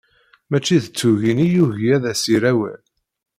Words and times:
Mačči 0.49 0.77
d 0.83 0.85
tugin 0.89 1.43
i 1.45 1.47
yugi 1.53 1.89
ad 1.95 2.03
as-yerrawal. 2.11 2.81